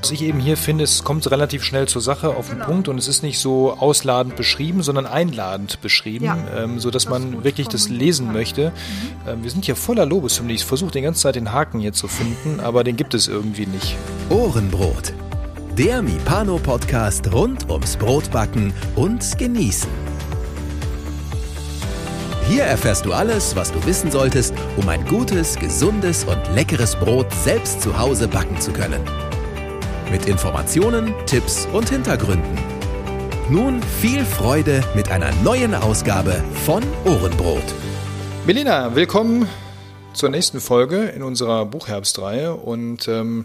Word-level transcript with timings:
Was 0.00 0.12
ich 0.12 0.22
eben 0.22 0.38
hier 0.38 0.56
finde, 0.56 0.84
es 0.84 1.02
kommt 1.02 1.28
relativ 1.30 1.64
schnell 1.64 1.88
zur 1.88 2.00
Sache 2.00 2.28
auf 2.28 2.46
den 2.46 2.54
Genau. 2.58 2.66
Punkt 2.66 2.88
und 2.88 2.98
es 2.98 3.08
ist 3.08 3.22
nicht 3.24 3.40
so 3.40 3.72
ausladend 3.72 4.36
beschrieben, 4.36 4.82
sondern 4.82 5.06
einladend 5.06 5.80
beschrieben, 5.80 6.24
Ja. 6.26 6.38
ähm, 6.56 6.78
sodass 6.78 7.04
Das 7.04 7.10
man 7.10 7.42
wirklich 7.42 7.66
das 7.68 7.88
lesen. 7.88 8.28
Mhm. 8.28 8.32
möchte. 8.32 8.72
Ähm, 9.26 9.42
wir 9.42 9.50
sind 9.50 9.64
hier 9.64 9.74
voller 9.76 10.06
Lobeshymne. 10.06 10.52
Ich 10.52 10.64
versuche 10.64 10.92
die 10.92 11.00
ganze 11.00 11.22
Zeit 11.22 11.34
den 11.34 11.52
Haken 11.52 11.80
hier 11.80 11.92
zu 11.92 12.06
finden, 12.06 12.60
aber 12.60 12.84
den 12.84 12.96
gibt 12.96 13.12
es 13.14 13.26
irgendwie 13.26 13.66
nicht. 13.66 13.96
Ohrenbrot. 14.30 15.12
Der 15.76 16.00
Mipano-Podcast 16.02 17.32
rund 17.32 17.68
ums 17.68 17.96
Brotbacken 17.96 18.72
und 18.94 19.36
Genießen. 19.36 19.90
Hier 22.48 22.62
erfährst 22.62 23.04
du 23.04 23.12
alles, 23.12 23.54
was 23.56 23.72
du 23.72 23.84
wissen 23.84 24.10
solltest, 24.10 24.54
um 24.76 24.88
ein 24.88 25.04
gutes, 25.06 25.56
gesundes 25.56 26.24
und 26.24 26.38
leckeres 26.54 26.94
Brot 26.96 27.26
selbst 27.32 27.82
zu 27.82 27.98
Hause 27.98 28.26
backen 28.26 28.58
zu 28.60 28.72
können. 28.72 29.00
Mit 30.10 30.26
Informationen, 30.26 31.12
Tipps 31.26 31.66
und 31.66 31.90
Hintergründen. 31.90 32.58
Nun 33.50 33.82
viel 33.82 34.24
Freude 34.24 34.82
mit 34.94 35.10
einer 35.10 35.30
neuen 35.42 35.74
Ausgabe 35.74 36.42
von 36.64 36.82
Ohrenbrot. 37.04 37.62
Melina, 38.46 38.94
willkommen 38.94 39.46
zur 40.14 40.30
nächsten 40.30 40.60
Folge 40.60 41.08
in 41.08 41.22
unserer 41.22 41.66
Buchherbstreihe 41.66 42.54
und 42.54 43.06
ähm, 43.06 43.44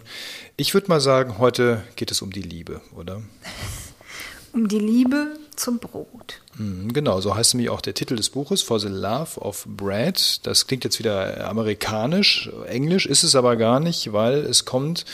ich 0.56 0.72
würde 0.72 0.88
mal 0.88 1.00
sagen, 1.00 1.36
heute 1.38 1.82
geht 1.96 2.10
es 2.10 2.22
um 2.22 2.30
die 2.30 2.42
Liebe, 2.42 2.80
oder? 2.96 3.20
Um 4.54 4.68
die 4.68 4.78
Liebe 4.78 5.36
zum 5.56 5.80
Brot. 5.80 6.40
Mhm, 6.56 6.92
Genau, 6.92 7.20
so 7.20 7.34
heißt 7.34 7.54
nämlich 7.54 7.70
auch 7.70 7.80
der 7.80 7.94
Titel 7.94 8.16
des 8.16 8.30
Buches, 8.30 8.62
For 8.62 8.78
the 8.78 8.88
Love 8.88 9.40
of 9.40 9.64
Bread. 9.68 10.40
Das 10.46 10.66
klingt 10.66 10.84
jetzt 10.84 10.98
wieder 10.98 11.48
amerikanisch, 11.48 12.50
englisch 12.66 13.06
ist 13.06 13.22
es 13.24 13.34
aber 13.34 13.56
gar 13.56 13.80
nicht, 13.80 14.12
weil 14.12 14.34
es 14.38 14.64
kommt 14.64 15.04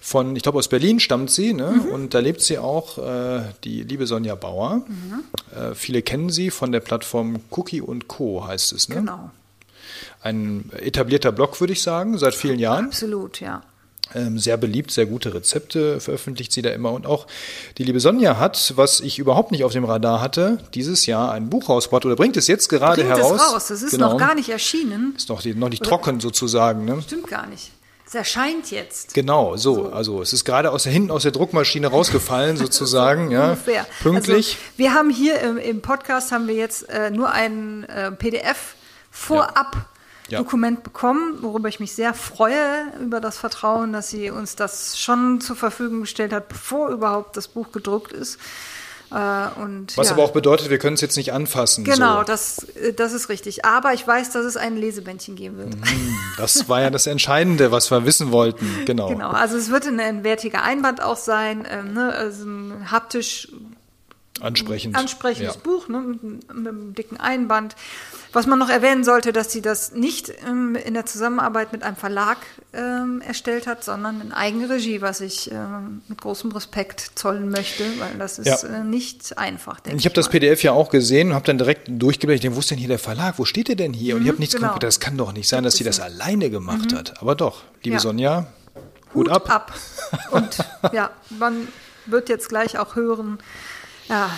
von, 0.00 0.36
ich 0.36 0.42
glaube 0.42 0.58
aus 0.58 0.68
Berlin 0.68 1.00
stammt 1.00 1.30
sie, 1.30 1.52
ne? 1.52 1.70
Mhm. 1.70 1.92
und 1.92 2.14
da 2.14 2.18
lebt 2.18 2.42
sie 2.42 2.58
auch, 2.58 2.98
äh, 2.98 3.42
die 3.64 3.82
liebe 3.82 4.06
Sonja 4.06 4.34
Bauer. 4.34 4.82
Mhm. 4.86 5.24
Äh, 5.58 5.74
viele 5.74 6.02
kennen 6.02 6.30
sie 6.30 6.50
von 6.50 6.72
der 6.72 6.80
Plattform 6.80 7.40
Cookie 7.50 7.80
und 7.80 8.08
Co. 8.08 8.46
heißt 8.46 8.72
es. 8.72 8.88
Ne? 8.88 8.96
Genau. 8.96 9.30
Ein 10.22 10.70
etablierter 10.78 11.32
Blog, 11.32 11.60
würde 11.60 11.72
ich 11.72 11.82
sagen, 11.82 12.18
seit 12.18 12.34
vielen 12.34 12.58
Jahren. 12.58 12.86
Absolut, 12.86 13.40
ja. 13.40 13.62
Ähm, 14.14 14.38
sehr 14.38 14.56
beliebt, 14.58 14.90
sehr 14.90 15.06
gute 15.06 15.32
Rezepte 15.34 15.98
veröffentlicht 15.98 16.52
sie 16.52 16.62
da 16.62 16.70
immer. 16.70 16.92
Und 16.92 17.06
auch 17.06 17.26
die 17.78 17.84
liebe 17.84 18.00
Sonja 18.00 18.38
hat, 18.38 18.74
was 18.76 19.00
ich 19.00 19.18
überhaupt 19.18 19.50
nicht 19.50 19.64
auf 19.64 19.72
dem 19.72 19.84
Radar 19.84 20.20
hatte, 20.20 20.58
dieses 20.74 21.06
Jahr 21.06 21.32
ein 21.32 21.48
Buch 21.50 21.68
rausgebracht 21.68 22.04
oder 22.04 22.14
bringt 22.14 22.36
es 22.36 22.46
jetzt 22.46 22.68
gerade 22.68 23.02
Bringt 23.02 23.16
heraus. 23.16 23.40
es 23.40 23.52
raus. 23.54 23.66
Das 23.68 23.82
ist 23.82 23.90
Genau. 23.92 24.12
noch 24.12 24.18
gar 24.18 24.34
nicht 24.34 24.50
erschienen. 24.50 25.14
Ist 25.16 25.30
noch, 25.30 25.40
die, 25.42 25.54
noch 25.54 25.70
nicht 25.70 25.82
trocken 25.82 26.20
sozusagen. 26.20 26.84
Ne? 26.84 27.00
Stimmt 27.02 27.28
gar 27.28 27.46
nicht. 27.46 27.70
Es 28.06 28.14
erscheint 28.14 28.70
jetzt. 28.70 29.14
Genau, 29.14 29.56
so. 29.56 29.90
Also 29.90 30.20
es 30.20 30.32
ist 30.34 30.44
gerade 30.44 30.70
aus 30.70 30.82
der, 30.84 30.92
hinten 30.92 31.10
aus 31.10 31.22
der 31.22 31.32
Druckmaschine 31.32 31.86
rausgefallen 31.88 32.56
sozusagen. 32.58 33.30
ja. 33.30 33.44
Ungefähr. 33.52 33.86
Pünktlich. 34.02 34.48
Also, 34.48 34.58
wir 34.76 34.92
haben 34.94 35.10
hier 35.10 35.40
im, 35.40 35.56
im 35.56 35.80
Podcast 35.80 36.30
haben 36.30 36.46
wir 36.46 36.54
jetzt 36.54 36.88
äh, 36.90 37.10
nur 37.10 37.30
ein 37.32 37.84
äh, 37.84 38.12
PDF 38.12 38.74
vorab. 39.10 39.74
Ja. 39.74 39.86
Dokument 40.30 40.82
bekommen, 40.82 41.42
worüber 41.42 41.68
ich 41.68 41.80
mich 41.80 41.92
sehr 41.92 42.14
freue 42.14 42.92
über 43.00 43.20
das 43.20 43.36
Vertrauen, 43.36 43.92
dass 43.92 44.08
sie 44.08 44.30
uns 44.30 44.56
das 44.56 44.98
schon 44.98 45.40
zur 45.40 45.56
Verfügung 45.56 46.00
gestellt 46.00 46.32
hat, 46.32 46.48
bevor 46.48 46.88
überhaupt 46.88 47.36
das 47.36 47.48
Buch 47.48 47.72
gedruckt 47.72 48.12
ist. 48.12 48.38
Äh, 49.14 49.60
und, 49.60 49.96
was 49.96 50.08
ja. 50.08 50.14
aber 50.14 50.24
auch 50.24 50.32
bedeutet, 50.32 50.70
wir 50.70 50.78
können 50.78 50.94
es 50.94 51.00
jetzt 51.00 51.16
nicht 51.16 51.32
anfassen. 51.32 51.84
Genau, 51.84 52.18
So. 52.18 52.24
das, 52.24 52.58
äh, 52.74 52.92
das 52.92 53.12
ist 53.12 53.28
richtig. 53.28 53.64
Aber 53.64 53.92
ich 53.92 54.06
weiß, 54.06 54.30
dass 54.30 54.44
es 54.44 54.56
ein 54.56 54.76
Lesebändchen 54.76 55.36
geben 55.36 55.58
wird. 55.58 55.74
Das 56.36 56.68
war 56.68 56.80
ja 56.80 56.90
das 56.90 57.06
Entscheidende, 57.06 57.70
was 57.70 57.90
wir 57.92 58.04
wissen 58.06 58.32
wollten. 58.32 58.66
Genau. 58.86 59.08
Genau, 59.08 59.30
also 59.30 59.56
es 59.56 59.70
wird 59.70 59.86
ein, 59.86 60.24
wertiger 60.24 60.64
Einband 60.64 61.00
auch 61.00 61.16
sein, 61.16 61.66
ähm, 61.70 61.92
ne, 61.92 62.12
also 62.12 62.44
haptisch 62.90 63.48
Ansprechend. 64.40 64.96
ansprechendes 64.96 65.54
Ja. 65.54 65.60
Buch 65.62 65.88
ne, 65.88 66.00
mit, 66.00 66.22
einem- 66.22 66.40
mit 66.48 66.56
einem 66.68 66.94
dicken 66.94 67.18
Einband. 67.18 67.76
Was 68.32 68.46
man 68.48 68.58
noch 68.58 68.68
erwähnen 68.68 69.04
sollte, 69.04 69.32
dass 69.32 69.52
sie 69.52 69.62
das 69.62 69.92
nicht 69.92 70.32
ähm, 70.44 70.74
in 70.74 70.94
der 70.94 71.06
Zusammenarbeit 71.06 71.72
mit 71.72 71.84
einem 71.84 71.94
Verlag 71.94 72.38
ähm, 72.72 73.20
erstellt 73.24 73.68
hat, 73.68 73.84
sondern 73.84 74.20
in 74.20 74.32
Eigenregie, 74.32 75.00
was 75.00 75.20
ich 75.20 75.52
ähm, 75.52 76.02
mit 76.08 76.20
großem 76.20 76.50
Respekt 76.50 77.12
zollen 77.14 77.48
möchte, 77.48 77.84
weil 78.00 78.18
das 78.18 78.40
ist 78.40 78.46
Ja. 78.64 78.68
äh, 78.80 78.82
nicht 78.82 79.38
einfach. 79.38 79.78
denke 79.78 79.98
Ich 80.00 80.04
habe 80.04 80.14
das. 80.16 80.28
PDF 80.28 80.64
ja 80.64 80.72
auch 80.72 80.90
gesehen 80.90 81.28
und 81.28 81.34
habe 81.34 81.46
dann 81.46 81.58
direkt 81.58 81.86
durchgeblättert. 81.88 82.38
Ich 82.38 82.42
denke, 82.42 82.56
wo 82.56 82.60
ist 82.60 82.70
denn 82.72 82.78
hier 82.78 82.88
der 82.88 82.98
Verlag? 82.98 83.38
Wo 83.38 83.44
steht 83.44 83.68
der 83.68 83.76
denn 83.76 83.92
hier? 83.92 84.16
Und 84.16 84.22
ich 84.22 84.28
habe 84.28 84.38
nichts 84.40 84.56
genau. 84.56 84.66
geguckt. 84.68 84.82
Das 84.82 84.98
kann 84.98 85.16
doch 85.16 85.32
nicht 85.32 85.48
sein, 85.48 85.62
dass 85.62 85.76
sie 85.76 85.84
das 85.84 86.00
alleine 86.00 86.50
gemacht 86.50 86.92
hat. 86.92 87.20
Aber 87.22 87.36
doch, 87.36 87.62
liebe 87.84 87.94
Ja. 87.94 88.00
Sonja, 88.00 88.46
Hut, 89.14 89.28
ab. 89.30 89.48
ab. 89.48 89.72
Und 90.32 90.58
ja, 90.92 91.10
man 91.38 91.68
wird 92.06 92.28
jetzt 92.28 92.48
gleich 92.48 92.78
auch 92.78 92.96
hören, 92.96 93.38
ja, 94.08 94.30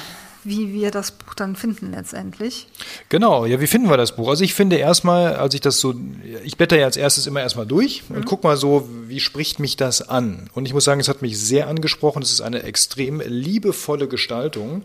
wie 0.47 0.73
wir 0.73 0.91
das 0.91 1.11
Buch 1.11 1.35
dann 1.35 1.57
finden 1.57 1.93
letztendlich. 1.93 2.69
Genau, 3.09 3.47
ja, 3.47 3.61
wie 3.61 3.67
finden 3.67 3.91
wir 3.91 3.97
das 3.97 4.17
Buch? 4.17 4.29
Also 4.29 4.45
ich 4.45 4.55
finde 4.55 4.77
erstmal, 4.77 5.37
als 5.37 5.55
ich 5.55 5.61
das 5.61 5.81
so, 5.81 5.95
ich 6.45 6.57
blätter 6.57 6.79
ja 6.79 6.87
als 6.87 6.97
erstes 6.97 7.27
immer 7.27 7.41
erstmal 7.41 7.67
durch 7.67 8.03
und 8.09 8.25
guck 8.25 8.45
mal 8.45 8.57
so, 8.57 8.89
wie 9.09 9.21
spricht 9.21 9.59
mich 9.59 9.77
das 9.77 10.09
an? 10.09 10.49
Und 10.55 10.67
ich 10.67 10.75
muss 10.75 10.85
sagen, 10.85 11.01
es 11.01 11.09
hat 11.09 11.23
mich 11.23 11.39
sehr 11.39 11.69
angesprochen. 11.69 12.23
Es 12.23 12.33
ist 12.33 12.41
eine 12.41 12.63
extrem 12.63 13.21
liebevolle 13.21 14.09
Gestaltung 14.09 14.85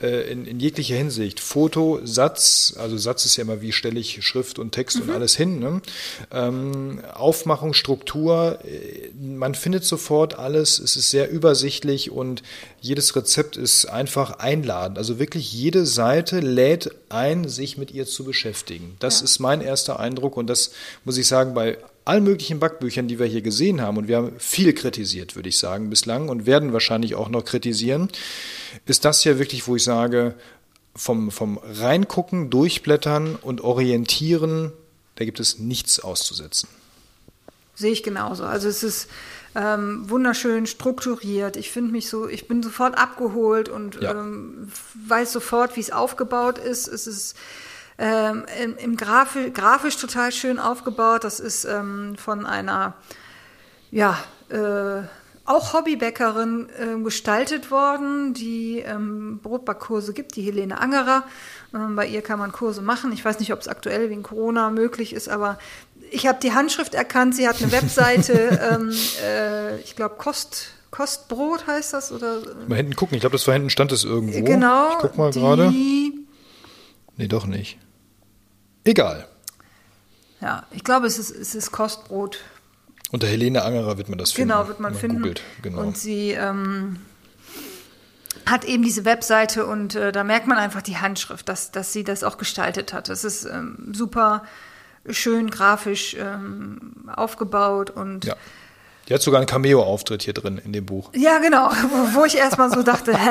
äh, 0.00 0.30
in, 0.30 0.46
in 0.46 0.60
jeglicher 0.60 0.96
Hinsicht. 0.96 1.40
Foto, 1.40 2.00
Satz, 2.04 2.74
also 2.78 2.96
Satz 2.96 3.24
ist 3.24 3.36
ja 3.36 3.42
immer, 3.42 3.60
wie 3.60 3.72
stelle 3.72 4.00
ich 4.00 4.24
Schrift 4.24 4.58
und 4.58 4.72
Text 4.72 5.00
und 5.00 5.10
alles 5.10 5.36
hin. 5.36 5.58
Ne? 5.58 5.80
Ähm, 6.30 7.00
Aufmachung, 7.14 7.74
Struktur, 7.74 8.58
äh, 8.64 9.10
man 9.18 9.54
findet 9.54 9.84
sofort 9.84 10.38
alles. 10.38 10.78
Es 10.78 10.96
ist 10.96 11.10
sehr 11.10 11.30
übersichtlich 11.30 12.10
und 12.10 12.42
jedes 12.80 13.16
Rezept 13.16 13.56
ist 13.56 13.86
einfach 13.86 14.38
einladend. 14.38 14.93
Also 14.98 15.18
wirklich 15.18 15.52
jede 15.52 15.86
Seite 15.86 16.40
lädt 16.40 16.90
ein, 17.08 17.48
sich 17.48 17.78
mit 17.78 17.90
ihr 17.90 18.06
zu 18.06 18.24
beschäftigen. 18.24 18.96
Das 19.00 19.22
ist 19.22 19.38
mein 19.38 19.60
erster 19.60 20.00
Eindruck 20.00 20.36
und 20.36 20.48
das 20.48 20.72
muss 21.04 21.18
ich 21.18 21.26
sagen, 21.26 21.54
bei 21.54 21.78
allen 22.04 22.24
möglichen 22.24 22.58
Backbüchern, 22.58 23.08
die 23.08 23.18
wir 23.18 23.26
hier 23.26 23.42
gesehen 23.42 23.80
haben, 23.80 23.96
und 23.96 24.08
wir 24.08 24.18
haben 24.18 24.32
viel 24.38 24.72
kritisiert, 24.74 25.36
würde 25.36 25.48
ich 25.48 25.58
sagen, 25.58 25.88
bislang 25.90 26.28
und 26.28 26.46
werden 26.46 26.72
wahrscheinlich 26.72 27.14
auch 27.14 27.28
noch 27.28 27.44
kritisieren, 27.44 28.08
ist 28.86 29.04
das 29.04 29.22
hier 29.22 29.38
wirklich, 29.38 29.66
wo 29.66 29.76
ich 29.76 29.84
sage, 29.84 30.34
vom, 30.94 31.30
vom 31.30 31.58
Reingucken, 31.62 32.50
Durchblättern 32.50 33.36
und 33.36 33.62
Orientieren, 33.62 34.72
da 35.16 35.24
gibt 35.24 35.40
es 35.40 35.58
nichts 35.58 36.00
auszusetzen. 36.00 36.68
Sehe 37.74 37.90
ich 37.90 38.02
genauso. 38.02 38.44
Also 38.44 38.68
es 38.68 38.82
ist 38.82 39.08
ähm, 39.54 40.08
wunderschön 40.10 40.66
strukturiert. 40.66 41.56
Ich 41.56 41.70
finde 41.70 41.92
mich 41.92 42.08
so, 42.08 42.28
ich 42.28 42.48
bin 42.48 42.62
sofort 42.62 42.98
abgeholt 42.98 43.68
und 43.68 44.00
Ja. 44.00 44.12
ähm, 44.12 44.68
weiß 45.06 45.32
sofort, 45.32 45.76
wie 45.76 45.80
es 45.80 45.92
aufgebaut 45.92 46.58
ist. 46.58 46.88
Es 46.88 47.06
ist 47.06 47.36
ähm, 47.98 48.44
im, 48.62 48.76
im 48.76 48.96
Grafi 48.96 49.50
grafisch 49.50 49.96
total 49.96 50.32
schön 50.32 50.58
aufgebaut. 50.58 51.22
Das 51.24 51.38
ist 51.40 51.64
ähm, 51.64 52.16
von 52.16 52.44
einer, 52.46 52.94
ja, 53.90 54.18
äh, 54.48 55.02
auch 55.46 55.74
Hobbybäckerin 55.74 56.68
äh, 56.70 57.02
gestaltet 57.02 57.70
worden, 57.70 58.32
die 58.32 58.78
ähm, 58.78 59.40
Brotbackkurse 59.42 60.14
gibt, 60.14 60.36
die 60.36 60.42
Helene 60.42 60.80
Angerer. 60.80 61.22
Ähm, 61.74 61.94
bei 61.96 62.06
ihr 62.06 62.22
kann 62.22 62.38
man 62.38 62.50
Kurse 62.50 62.80
machen. 62.80 63.12
Ich 63.12 63.22
weiß 63.24 63.38
nicht, 63.40 63.52
ob 63.52 63.60
es 63.60 63.68
aktuell 63.68 64.08
wegen 64.08 64.22
Corona 64.22 64.70
möglich 64.70 65.12
ist, 65.12 65.28
aber 65.28 65.58
ich 66.10 66.26
habe 66.26 66.38
die 66.42 66.52
Handschrift 66.52 66.94
erkannt. 66.94 67.34
Sie 67.34 67.48
hat 67.48 67.62
eine 67.62 67.72
Webseite, 67.72 68.32
ähm, 68.72 68.92
äh, 69.22 69.78
ich 69.80 69.96
glaube 69.96 70.16
Kost, 70.16 70.68
Kostbrot 70.90 71.66
heißt 71.66 71.92
das 71.92 72.12
oder 72.12 72.40
Mal 72.68 72.76
hinten 72.76 72.94
gucken, 72.94 73.16
ich 73.16 73.20
glaube, 73.20 73.34
das 73.34 73.46
war 73.46 73.54
hinten 73.54 73.70
stand 73.70 73.92
es 73.92 74.04
irgendwo. 74.04 74.42
genau. 74.44 74.90
Ich 74.92 74.98
guck 74.98 75.18
mal 75.18 75.30
gerade. 75.32 75.72
Nee, 77.16 77.28
doch 77.28 77.46
nicht. 77.46 77.78
Egal. 78.84 79.26
Ja, 80.40 80.66
ich 80.70 80.84
glaube, 80.84 81.06
es 81.06 81.18
ist, 81.18 81.30
es 81.30 81.54
ist 81.54 81.72
Kostbrot. 81.72 82.38
Unter 83.10 83.26
Helene 83.26 83.62
Angerer 83.62 83.96
wird 83.96 84.08
man 84.08 84.18
das 84.18 84.32
finden. 84.32 84.50
Genau, 84.50 84.68
wird 84.68 84.80
man 84.80 84.92
wenn 84.92 85.00
finden. 85.00 85.16
Googelt. 85.18 85.42
Genau. 85.62 85.80
Und 85.80 85.96
sie 85.96 86.32
ähm, 86.32 86.98
hat 88.46 88.64
eben 88.64 88.82
diese 88.82 89.04
Webseite 89.04 89.66
und 89.66 89.94
äh, 89.94 90.12
da 90.12 90.24
merkt 90.24 90.46
man 90.46 90.58
einfach 90.58 90.82
die 90.82 90.98
Handschrift, 90.98 91.48
dass, 91.48 91.70
dass 91.70 91.92
sie 91.92 92.04
das 92.04 92.24
auch 92.24 92.38
gestaltet 92.38 92.92
hat. 92.92 93.08
Das 93.08 93.24
ist 93.24 93.44
ähm, 93.44 93.92
super 93.92 94.44
schön 95.10 95.50
grafisch 95.50 96.16
ähm, 96.18 96.92
aufgebaut 97.14 97.90
und 97.90 98.24
ja. 98.24 98.36
Die 99.08 99.12
hat 99.12 99.20
sogar 99.20 99.38
einen 99.40 99.46
Cameo-Auftritt 99.46 100.22
hier 100.22 100.32
drin 100.32 100.58
in 100.64 100.72
dem 100.72 100.86
Buch. 100.86 101.10
Ja, 101.14 101.38
genau. 101.38 101.70
Wo, 101.70 102.14
wo 102.20 102.24
ich 102.24 102.38
erstmal 102.38 102.70
so 102.70 102.82
dachte, 102.82 103.14
hä, 103.14 103.30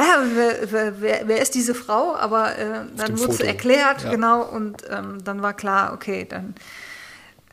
wer, 0.69 1.01
wer, 1.01 1.27
wer, 1.27 1.41
ist 1.41 1.55
diese 1.55 1.73
Frau? 1.73 2.15
Aber 2.15 2.55
äh, 2.57 2.81
dann 2.95 3.17
wurde 3.17 3.31
es 3.33 3.39
erklärt, 3.39 4.03
Ja. 4.03 4.11
genau. 4.11 4.43
Und 4.43 4.83
ähm, 4.89 5.23
dann 5.23 5.41
war 5.41 5.53
klar, 5.55 5.93
okay, 5.93 6.27
dann 6.29 6.53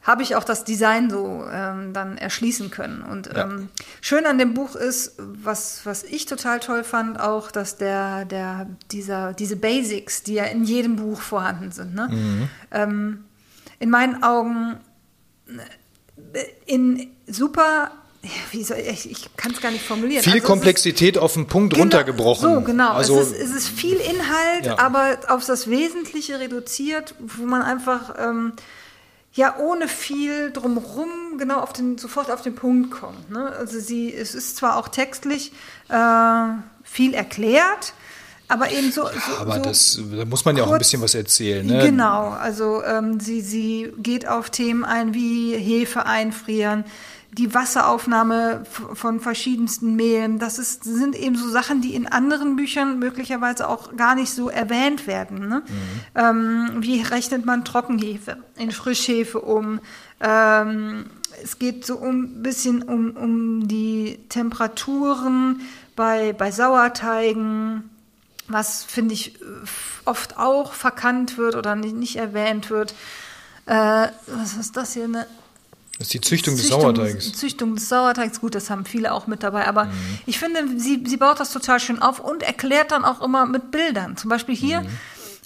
habe 0.03 0.23
ich 0.23 0.37
auch 0.37 0.45
das 0.45 0.65
Design 0.65 1.09
so 1.11 1.45
ähm, 1.51 1.95
dann 1.95 2.19
erschließen 2.19 2.71
können. 2.71 3.01
Und 3.03 3.29
Ja. 3.35 3.45
ähm, 3.45 3.71
schön 4.03 4.27
an 4.27 4.37
dem 4.37 4.53
Buch 4.53 4.77
ist, 4.77 5.15
was, 5.19 5.81
was 5.85 6.05
ich 6.05 6.27
total 6.27 6.61
toll 6.61 6.85
fand, 6.85 7.19
auch, 7.21 7.51
dass 7.51 7.79
der, 7.79 8.27
der, 8.27 8.67
dieser, 8.91 9.33
diese 9.33 9.57
Basics, 9.57 10.23
die 10.23 10.35
ja 10.35 10.45
in 10.45 10.65
jedem 10.65 10.97
Buch 10.97 11.23
vorhanden 11.23 11.71
sind, 11.73 11.95
ne? 11.95 12.49
ähm, 12.71 13.25
in 13.81 13.91
meinen 13.91 14.23
Augen 14.23 14.79
in 16.67 17.11
super 17.27 17.91
soll 18.63 18.77
ich, 18.79 19.11
ich 19.11 19.35
kann 19.37 19.53
es 19.53 19.61
gar 19.63 19.71
nicht 19.71 19.85
formulieren. 19.85 20.23
Viel 20.23 20.33
Also 20.33 20.39
es 20.39 20.45
ist- 20.45 20.49
Komplexität 20.49 21.17
auf 21.19 21.33
den 21.35 21.47
Punkt 21.47 21.73
Genau, 21.73 21.85
runtergebrochen. 21.85 22.55
So, 22.55 22.61
genau. 22.61 22.93
Also, 22.93 23.19
es, 23.19 23.33
ist, 23.33 23.41
es 23.41 23.51
ist 23.51 23.69
viel 23.69 23.97
Inhalt, 23.97 24.67
Ja. 24.67 24.79
aber 24.79 25.19
auf 25.29 25.47
das 25.47 25.71
Wesentliche 25.71 26.39
reduziert, 26.39 27.15
wo 27.19 27.45
man 27.45 27.63
einfach 27.63 28.15
ähm, 28.19 28.53
ja 29.33 29.57
ohne 29.59 29.89
viel 29.89 30.51
drumherum 30.51 31.39
genau 31.39 31.61
auf 31.61 31.73
den, 31.73 31.97
sofort 31.97 32.31
auf 32.31 32.43
den 32.43 32.55
Punkt 32.55 32.91
kommt. 32.91 33.31
Ne? 33.31 33.51
Also 33.59 33.81
sie, 33.81 34.13
es 34.15 34.35
ist 34.35 34.57
zwar 34.59 34.77
auch 34.77 34.89
textlich 34.89 35.53
äh, 35.89 36.47
viel 36.85 37.15
erklärt, 37.15 37.95
aber 38.51 38.71
eben 38.71 38.91
so. 38.93 39.03
so 39.05 39.37
aber 39.41 39.57
so 39.57 39.63
das, 39.63 40.01
da 40.17 40.25
muss 40.25 40.45
man 40.45 40.57
ja 40.57 40.65
auch 40.65 40.67
ein 40.67 40.73
kurz- 40.73 40.81
bisschen 40.81 41.03
was 41.03 41.15
erzählen. 41.15 41.67
Ne? 41.67 41.85
Genau, 41.87 42.31
also 42.31 42.83
ähm, 42.85 43.21
sie, 43.21 43.41
sie 43.41 43.93
geht 43.99 44.29
auf 44.29 44.51
Themen 44.51 44.85
ein 44.85 45.15
wie 45.15 45.55
Hefe 45.57 46.05
einfrieren, 46.07 46.85
die 47.33 47.55
Wasseraufnahme 47.55 48.65
von 48.95 49.21
verschiedensten 49.21 49.95
Mehlen. 49.95 50.41
Das 50.41 50.59
ist, 50.59 50.83
sind 50.83 51.15
eben 51.15 51.37
so 51.37 51.49
Sachen, 51.49 51.81
die 51.81 51.95
in 51.95 52.09
anderen 52.09 52.57
Büchern 52.57 52.99
möglicherweise 52.99 53.69
auch 53.69 53.97
gar 53.97 54.17
nicht 54.17 54.33
so 54.33 54.51
erwähnt 54.51 55.07
werden. 55.07 55.49
Ne? 55.49 55.63
Ähm, 56.17 56.71
wie 56.81 57.01
rechnet 57.03 57.47
man 57.47 57.65
Trockenhefe 57.65 58.39
in 58.57 58.73
Frischhefe 58.73 59.41
um? 59.41 59.79
Ähm, 60.21 61.05
es 61.43 61.61
geht 61.61 61.87
so 61.87 62.01
ein 62.03 62.43
bisschen 62.43 62.83
um, 62.83 63.13
um 63.13 63.69
die 63.69 64.19
Temperaturen 64.29 65.61
bei, 65.95 66.33
bei 66.33 66.51
Sauerteigen 66.51 67.89
was 68.53 68.85
finde 68.85 69.15
ich 69.15 69.39
oft 70.05 70.37
auch 70.39 70.73
verkannt 70.73 71.39
wird 71.39 71.55
oder 71.55 71.75
nicht, 71.77 71.95
nicht 71.95 72.17
erwähnt 72.17 72.71
wird. 72.71 72.93
Äh, 73.67 74.09
was 74.27 74.55
ist 74.59 74.77
das 74.77 74.95
hier? 74.95 75.05
Eine 75.05 75.27
Das 75.99 76.07
ist 76.09 76.15
die 76.15 76.21
Züchtung 76.21 76.55
des 76.57 76.65
Züchtung, 76.65 76.81
Sauerteigs. 76.81 77.33
Züchtung 77.35 77.75
des 77.77 77.89
Sauerteigs, 77.89 78.41
gut, 78.41 78.55
das 78.55 78.71
haben 78.71 78.85
viele 78.85 79.13
auch 79.13 79.27
mit 79.27 79.43
dabei, 79.43 79.67
aber 79.69 79.85
Mhm. 79.85 79.91
ich 80.27 80.39
finde, 80.39 80.61
sie, 80.79 81.03
sie 81.07 81.17
baut 81.19 81.39
das 81.41 81.53
total 81.53 81.79
schön 81.81 82.01
auf 82.01 82.21
und 82.21 82.43
erklärt 82.43 82.91
dann 82.91 83.05
auch 83.05 83.21
immer 83.23 83.47
mit 83.47 83.71
Bildern. 83.71 84.17
Zum 84.17 84.31
Beispiel 84.31 84.55
hier. 84.57 84.81
Mhm. 84.83 84.89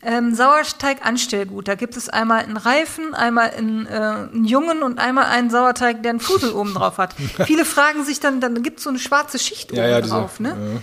Ähm, 0.06 0.34
Sauerteig 0.34 0.98
Anstellgut. 1.06 1.66
Da 1.66 1.76
gibt 1.76 1.96
es 1.96 2.10
einmal 2.10 2.40
einen 2.42 2.58
Reifen, 2.58 3.14
einmal 3.14 3.52
einen, 3.52 3.86
äh, 3.86 3.90
einen 3.90 4.44
Jungen 4.44 4.82
und 4.82 4.98
einmal 4.98 5.24
einen 5.24 5.48
Sauerteig, 5.48 6.02
der 6.02 6.10
einen 6.10 6.20
Fusel 6.20 6.52
oben 6.52 6.74
drauf 6.74 6.98
hat. 6.98 7.14
Viele 7.46 7.64
fragen 7.64 8.04
sich 8.04 8.20
dann, 8.20 8.38
dann 8.42 8.62
gibt 8.62 8.78
es 8.78 8.84
so 8.84 8.90
eine 8.90 8.98
schwarze 8.98 9.38
Schicht 9.38 9.72
Ja, 9.72 9.82
oben 9.84 9.90
ja, 9.92 10.00
diese- 10.02 10.14
drauf. 10.14 10.40
Ne? 10.40 10.50
Äh, 10.50 10.80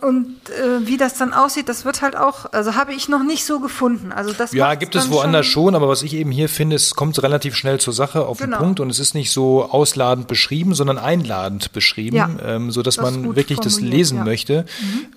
Und 0.00 0.36
äh, 0.50 0.86
wie 0.86 0.96
das 0.96 1.14
dann 1.14 1.32
aussieht, 1.32 1.68
das 1.68 1.84
wird 1.84 2.02
halt 2.02 2.16
auch, 2.16 2.52
also 2.52 2.74
habe 2.74 2.92
ich 2.94 3.08
noch 3.08 3.22
nicht 3.22 3.44
so 3.44 3.60
gefunden. 3.60 4.10
Also 4.12 4.32
das 4.32 4.52
Ja, 4.52 4.74
gibt 4.74 4.94
es 4.96 5.10
woanders 5.10 5.46
schon, 5.46 5.74
aber 5.76 5.88
was 5.88 6.02
ich 6.02 6.14
eben 6.14 6.30
hier 6.32 6.48
finde, 6.48 6.74
es 6.76 6.94
kommt 6.94 7.22
relativ 7.22 7.54
schnell 7.54 7.78
zur 7.78 7.92
Sache 7.92 8.26
auf 8.26 8.38
Genau. 8.38 8.56
den 8.56 8.62
Punkt 8.64 8.80
und 8.80 8.90
es 8.90 8.98
ist 8.98 9.14
nicht 9.14 9.30
so 9.30 9.64
ausladend 9.64 10.26
beschrieben, 10.26 10.74
sondern 10.74 10.98
einladend 10.98 11.72
beschrieben, 11.72 12.16
Ja. 12.16 12.30
ähm, 12.44 12.70
so 12.72 12.82
dass 12.82 12.96
Das 12.96 13.10
ist 13.10 13.16
man 13.18 13.36
wirklich 13.36 13.60
das 13.60 13.80
lesen 13.80 14.16
ja. 14.18 14.22
Mhm. 14.24 14.28
möchte. 14.28 14.64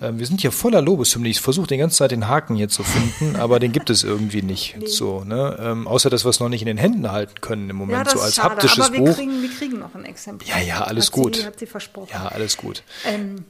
Ähm, 0.00 0.18
wir 0.18 0.26
sind 0.26 0.40
hier 0.40 0.52
voller 0.52 0.80
Lobeshymnen. 0.80 1.30
Ich 1.30 1.40
versuche 1.40 1.66
die 1.66 1.76
ganze 1.76 1.96
Zeit 1.96 2.12
den 2.12 2.28
Haken 2.28 2.54
hier 2.54 2.68
zu 2.68 2.84
finden, 2.84 3.36
aber 3.40 3.58
den 3.58 3.72
gibt 3.72 3.90
es 3.90 4.04
irgendwie 4.04 4.42
nicht. 4.42 4.76
So, 4.86 5.24
ne? 5.24 5.56
ähm, 5.60 5.88
außer 5.88 6.08
dass 6.10 6.24
wir 6.24 6.30
es 6.30 6.38
noch 6.40 6.48
nicht 6.48 6.62
in 6.62 6.66
den 6.68 6.78
Händen 6.78 7.10
halten 7.10 7.40
können 7.40 7.68
im 7.70 7.76
Moment, 7.76 8.06
Ja, 8.06 8.12
so 8.12 8.20
als 8.20 8.36
schade, 8.36 8.50
haptisches 8.54 8.84
aber 8.86 8.94
wir 8.94 9.00
Buch. 9.00 9.14
kriegen, 9.16 9.42
wir 9.42 9.50
kriegen 9.50 9.78
noch 9.80 9.94
ein 9.94 10.04
Exemplar. 10.04 10.48
Ja, 10.48 10.62
ja, 10.64 10.80
alles 10.84 11.06
hat 11.06 11.12
gut. 11.12 11.36
Sie, 11.36 11.44
hat 11.46 11.58
sie 11.58 11.66
versprochen. 11.66 12.08
Ja, 12.12 12.28
alles 12.28 12.56
gut. 12.56 12.82
Ähm, 13.04 13.44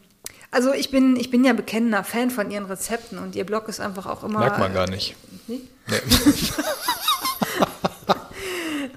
also 0.50 0.72
ich 0.72 0.90
bin, 0.90 1.16
ich 1.16 1.30
bin 1.30 1.44
ja 1.44 1.52
bekennender 1.52 2.04
Fan 2.04 2.30
von 2.30 2.50
ihren 2.50 2.66
Rezepten 2.66 3.18
und 3.18 3.34
ihr 3.36 3.44
Blog 3.44 3.68
ist 3.68 3.80
einfach 3.80 4.06
auch 4.06 4.24
immer. 4.24 4.40
Merkt 4.40 4.58
man 4.58 4.72
gar 4.74 4.88
nicht. 4.88 5.16
Nee? 5.46 5.60
Nee. 5.88 5.96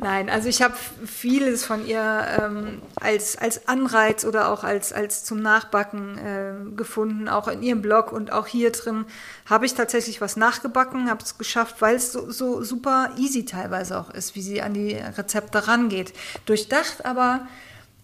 Nein, 0.02 0.30
also 0.30 0.48
ich 0.48 0.62
habe 0.62 0.76
vieles 1.06 1.66
von 1.66 1.86
ihr 1.86 2.26
ähm, 2.40 2.82
als, 2.96 3.38
als 3.38 3.68
Anreiz 3.68 4.24
oder 4.24 4.50
auch 4.50 4.64
als, 4.64 4.94
als 4.94 5.26
zum 5.26 5.42
Nachbacken 5.42 6.18
äh, 6.18 6.76
gefunden, 6.76 7.28
auch 7.28 7.50
in 7.50 7.62
ihrem 7.62 7.82
Blog 7.82 8.14
und 8.14 8.32
auch 8.32 8.48
hier 8.48 8.72
drin 8.72 9.06
habe 9.46 9.66
ich 9.66 9.74
tatsächlich 9.74 10.22
was 10.22 10.38
nachgebacken, 10.38 11.10
habe 11.10 11.22
es 11.24 11.38
geschafft, 11.38 11.76
weil 11.80 11.98
es 11.98 12.14
so, 12.14 12.32
so 12.32 12.64
super 12.64 13.12
easy 13.18 13.44
teilweise 13.44 14.00
auch 14.00 14.10
ist, 14.10 14.36
wie 14.36 14.42
sie 14.42 14.62
an 14.62 14.74
die 14.74 14.94
Rezepte 14.94 15.68
rangeht. 15.68 16.14
Durchdacht, 16.46 17.06
aber 17.06 17.48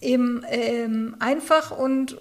eben 0.02 0.44
ähm, 0.50 1.16
einfach 1.20 1.72
und 1.72 2.18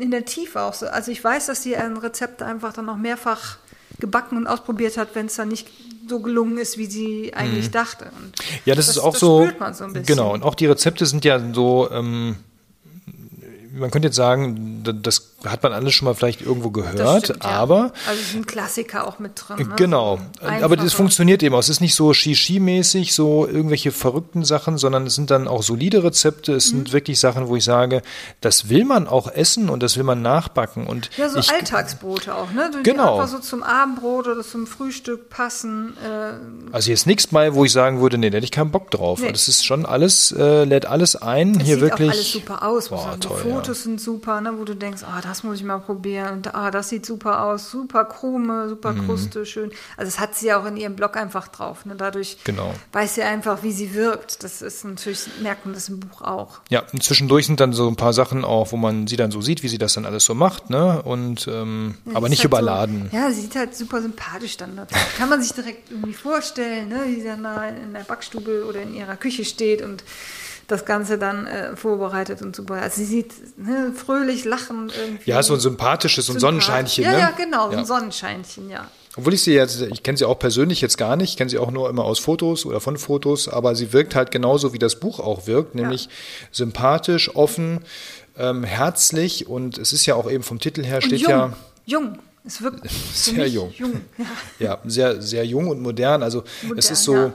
in 0.00 0.10
der 0.10 0.24
Tiefe 0.24 0.60
auch 0.62 0.74
so. 0.74 0.86
Also 0.86 1.10
ich 1.10 1.22
weiß, 1.22 1.46
dass 1.46 1.62
sie 1.62 1.76
ein 1.76 1.96
Rezept 1.96 2.42
einfach 2.42 2.72
dann 2.72 2.86
noch 2.86 2.96
mehrfach 2.96 3.58
gebacken 4.00 4.36
und 4.36 4.46
ausprobiert 4.46 4.96
hat, 4.98 5.14
wenn 5.14 5.26
es 5.26 5.36
dann 5.36 5.48
nicht 5.48 5.68
so 6.08 6.20
gelungen 6.20 6.58
ist, 6.58 6.78
wie 6.78 6.86
sie 6.86 7.34
eigentlich 7.34 7.70
dachte. 7.70 8.04
Und 8.16 8.26
Mhm. 8.38 8.58
Ja, 8.64 8.74
das, 8.74 8.88
ist 8.88 8.98
auch 8.98 9.12
das 9.12 9.20
so. 9.20 9.42
spürt 9.44 9.60
man 9.60 9.74
so 9.74 9.84
ein 9.84 9.92
bisschen. 9.92 10.06
Genau, 10.06 10.32
und 10.34 10.42
auch 10.42 10.54
die 10.54 10.66
Rezepte 10.66 11.04
sind 11.06 11.24
ja 11.24 11.40
so, 11.52 11.90
ähm, 11.90 12.36
man 13.72 13.90
könnte 13.90 14.08
jetzt 14.08 14.16
sagen, 14.16 14.82
da- 14.84 14.92
das 14.92 15.35
hat 15.48 15.62
man 15.62 15.72
alles 15.72 15.94
schon 15.94 16.06
mal 16.06 16.14
vielleicht 16.14 16.40
irgendwo 16.40 16.70
gehört, 16.70 17.24
stimmt, 17.24 17.44
ja. 17.44 17.50
aber 17.50 17.92
Also 18.08 18.20
es 18.20 18.32
sind 18.32 18.46
Klassiker 18.46 19.06
auch 19.06 19.18
mit 19.18 19.32
drin. 19.36 19.58
Ne? 19.68 19.74
Genau, 19.76 20.18
So 20.40 20.46
aber 20.48 20.76
das 20.76 20.92
funktioniert 20.92 21.42
eben 21.42 21.54
auch. 21.54 21.58
Es 21.60 21.68
ist 21.68 21.80
nicht 21.80 21.94
so 21.94 22.12
Shishi-mäßig, 22.12 23.12
so 23.14 23.46
irgendwelche 23.46 23.92
verrückten 23.92 24.44
Sachen, 24.44 24.78
sondern 24.78 25.06
es 25.06 25.14
sind 25.14 25.30
dann 25.30 25.48
auch 25.48 25.62
solide 25.62 26.02
Rezepte. 26.04 26.54
Es 26.54 26.66
Mhm. 26.72 26.76
sind 26.76 26.92
wirklich 26.92 27.20
Sachen, 27.20 27.48
wo 27.48 27.56
ich 27.56 27.64
sage, 27.64 28.02
das 28.40 28.68
will 28.68 28.84
man 28.84 29.06
auch 29.08 29.28
essen 29.30 29.68
und 29.68 29.82
das 29.82 29.96
will 29.96 30.04
man 30.04 30.22
nachbacken. 30.22 30.86
Und 30.86 31.10
Ja, 31.16 31.28
so 31.28 31.38
ich, 31.38 31.50
Alltagsbrote 31.52 32.34
auch, 32.34 32.52
ne? 32.52 32.70
Die 32.78 32.82
Genau. 32.82 33.14
einfach 33.20 33.28
so 33.28 33.38
zum 33.40 33.62
Abendbrot 33.62 34.28
oder 34.28 34.42
zum 34.42 34.66
Frühstück 34.66 35.28
passen. 35.30 35.96
Äh, 36.04 36.72
also 36.74 36.86
hier 36.86 36.94
ist 36.94 37.06
nichts 37.06 37.26
bei, 37.28 37.54
wo 37.54 37.64
ich 37.64 37.72
sagen 37.72 38.00
würde, 38.00 38.18
nee, 38.18 38.30
da 38.30 38.36
hätte 38.36 38.44
ich 38.44 38.50
keinen 38.52 38.70
Bock 38.70 38.90
drauf. 38.90 39.20
Nee. 39.20 39.28
Und 39.28 39.36
es 39.36 39.48
ist 39.48 39.64
schon 39.64 39.86
alles, 39.86 40.32
äh, 40.32 40.64
lädt 40.64 40.86
alles 40.86 41.16
ein. 41.16 41.52
es 41.60 41.66
hier 41.66 41.74
sieht 41.76 41.80
wirklich. 41.82 42.08
auch 42.10 42.14
alles 42.14 42.32
super 42.32 42.62
aus. 42.66 42.88
Boah, 42.88 43.16
toll, 43.20 43.40
die 43.44 43.48
ja. 43.48 43.54
Fotos 43.54 43.82
sind 43.82 44.00
super, 44.00 44.40
ne? 44.40 44.52
wo 44.56 44.64
du 44.64 44.74
denkst, 44.74 45.02
ah, 45.04 45.20
das 45.22 45.35
muss 45.42 45.56
ich 45.58 45.64
mal 45.64 45.78
probieren. 45.78 46.34
Und 46.38 46.54
ah, 46.54 46.70
das 46.70 46.88
sieht 46.88 47.04
super 47.06 47.42
aus. 47.44 47.70
Super 47.70 48.04
Krume, 48.04 48.68
super 48.68 48.92
Mhm. 48.92 49.06
Kruste, 49.06 49.46
schön. 49.46 49.70
Also 49.96 50.10
das 50.10 50.18
hat 50.20 50.34
sie 50.34 50.46
ja 50.46 50.60
auch 50.60 50.66
in 50.66 50.76
ihrem 50.76 50.96
Blog 50.96 51.16
einfach 51.16 51.48
drauf. 51.48 51.84
Ne? 51.86 51.94
Dadurch 51.96 52.38
Genau. 52.44 52.72
weiß 52.92 53.16
sie 53.16 53.22
einfach, 53.22 53.62
wie 53.62 53.72
sie 53.72 53.94
wirkt. 53.94 54.42
Das 54.44 54.62
ist 54.62 54.84
natürlich, 54.84 55.26
merkt 55.42 55.64
man 55.66 55.74
das 55.74 55.88
im 55.88 56.00
Buch 56.00 56.22
auch. 56.22 56.60
Ja, 56.70 56.82
und 56.92 57.02
zwischendurch 57.02 57.46
sind 57.46 57.60
dann 57.60 57.72
so 57.72 57.88
ein 57.88 57.96
paar 57.96 58.12
Sachen 58.12 58.44
auch, 58.44 58.72
wo 58.72 58.76
man 58.76 59.06
sie 59.06 59.16
dann 59.16 59.30
so 59.30 59.40
sieht, 59.40 59.62
wie 59.62 59.68
sie 59.68 59.78
das 59.78 59.94
dann 59.94 60.04
alles 60.06 60.24
so 60.24 60.34
macht, 60.34 60.70
ne? 60.70 61.02
Und 61.02 61.46
ähm, 61.48 61.96
Ja, 62.06 62.16
aber 62.16 62.28
nicht 62.28 62.38
halt 62.40 62.46
überladen. 62.46 63.08
So, 63.10 63.16
ja, 63.16 63.30
sie 63.30 63.40
sieht 63.42 63.56
halt 63.56 63.76
super 63.76 64.00
sympathisch 64.02 64.56
dann. 64.56 64.78
aus. 64.78 64.86
Kann 65.18 65.28
man 65.28 65.42
sich 65.42 65.52
direkt 65.52 65.90
irgendwie 65.90 66.14
vorstellen, 66.14 66.88
ne? 66.88 67.02
wie 67.06 67.20
sie 67.20 67.26
dann 67.26 67.42
da 67.42 67.66
in 67.68 67.92
der 67.92 68.00
Backstube 68.00 68.64
oder 68.68 68.82
in 68.82 68.94
ihrer 68.94 69.16
Küche 69.16 69.44
steht 69.44 69.82
und 69.82 70.02
das 70.68 70.84
Ganze 70.84 71.18
dann 71.18 71.46
äh, 71.46 71.76
vorbereitet 71.76 72.42
und 72.42 72.54
super. 72.56 72.74
Also 72.74 72.96
sie 72.96 73.04
sieht 73.04 73.32
ne, 73.58 73.92
fröhlich, 73.94 74.44
lachend 74.44 74.92
irgendwie. 74.96 75.30
Ja, 75.30 75.42
so 75.42 75.54
ein 75.54 75.60
sympathisches, 75.60 76.26
so 76.26 76.32
ein. 76.34 76.40
Sonnenscheinchen, 76.40 77.04
Ja, 77.04 77.12
ne? 77.12 77.18
ja, 77.18 77.30
genau, 77.30 77.70
Ja. 77.70 77.78
ein 77.78 77.86
Sonnenscheinchen, 77.86 78.68
ja. 78.70 78.88
Obwohl 79.18 79.32
ich 79.32 79.42
sie 79.42 79.54
jetzt, 79.54 79.80
ich 79.80 80.02
kenne 80.02 80.18
sie 80.18 80.26
auch 80.26 80.38
persönlich 80.38 80.82
jetzt 80.82 80.98
gar 80.98 81.16
nicht, 81.16 81.30
ich 81.30 81.36
kenne 81.38 81.48
sie 81.48 81.58
auch 81.58 81.70
nur 81.70 81.88
immer 81.88 82.04
aus 82.04 82.18
Fotos 82.18 82.66
oder 82.66 82.80
von 82.80 82.98
Fotos, 82.98 83.48
aber 83.48 83.74
sie 83.74 83.92
wirkt 83.94 84.14
halt 84.14 84.30
genauso, 84.30 84.74
wie 84.74 84.78
das 84.78 85.00
Buch 85.00 85.20
auch 85.20 85.46
wirkt, 85.46 85.74
nämlich 85.74 86.10
sympathisch, 86.52 87.34
offen, 87.34 87.80
ähm, 88.38 88.62
herzlich 88.64 89.46
und 89.48 89.78
es 89.78 89.92
ist 89.94 90.04
ja 90.04 90.14
auch 90.16 90.30
eben 90.30 90.42
vom 90.42 90.58
Titel 90.58 90.84
her 90.84 90.96
Und 90.96 91.04
steht 91.04 91.20
jung, 91.20 91.30
ja 91.30 91.52
jung. 91.86 92.18
Es 92.46 92.62
wirkt 92.62 92.88
Sehr 93.12 93.48
jung. 93.48 93.72
jung. 93.76 94.00
Ja. 94.18 94.26
ja 94.66 94.78
sehr 94.84 95.20
sehr 95.20 95.44
jung 95.44 95.68
und 95.68 95.80
modern. 95.80 96.22
Also 96.22 96.44
es 96.62 96.62
Modern, 96.68 96.78
ist 96.78 97.04
so, 97.04 97.14
ja. 97.14 97.32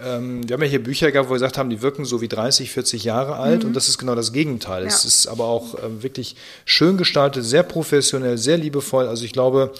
ähm, 0.00 0.48
wir 0.48 0.54
haben 0.54 0.62
ja 0.62 0.68
hier 0.68 0.82
Bücher 0.82 1.10
gehabt, 1.10 1.28
wo 1.28 1.32
wir 1.32 1.36
gesagt 1.36 1.58
haben, 1.58 1.68
die 1.70 1.82
wirken 1.82 2.04
so 2.04 2.20
wie 2.20 2.28
30, 2.28 2.70
40 2.70 3.04
Jahre 3.04 3.36
alt 3.36 3.64
und 3.64 3.74
das 3.74 3.88
ist 3.88 3.98
genau 3.98 4.14
das 4.14 4.32
Gegenteil. 4.32 4.86
Es 4.86 5.02
Mhm. 5.04 5.08
Ja. 5.08 5.08
ist 5.08 5.26
aber 5.26 5.44
auch 5.46 5.74
ähm, 5.82 6.02
wirklich 6.02 6.36
schön 6.64 6.96
gestaltet, 6.96 7.44
sehr 7.44 7.62
professionell, 7.64 8.38
sehr 8.38 8.56
liebevoll. 8.56 9.08
Also 9.08 9.24
ich 9.24 9.32
glaube, 9.32 9.72